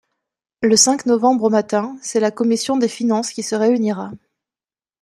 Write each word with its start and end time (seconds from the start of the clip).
Le 0.63 0.75
cinq 0.77 1.05
novembre 1.05 1.43
au 1.43 1.49
matin, 1.51 1.95
c’est 2.01 2.19
la 2.19 2.31
commission 2.31 2.75
des 2.75 2.87
finances 2.87 3.29
qui 3.31 3.43
se 3.43 3.53
réunira. 3.53 4.09